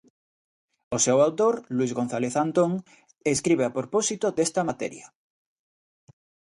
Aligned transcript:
O 0.95 0.97
seu 1.05 1.17
autor, 1.27 1.55
Luis 1.77 1.91
González 1.99 2.33
Antón, 2.45 2.71
escribe 3.33 3.63
a 3.65 3.75
propósito 3.77 4.25
desta 4.37 4.61
materia: 4.69 5.05